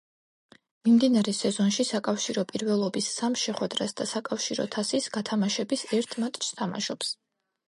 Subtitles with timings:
[0.87, 7.15] მიმდინარე სეზონში საკავშირო პირველობის სამ შეხვედრას და საკავშირო თასის გათამაშების ერთ მატჩს თამაშობს.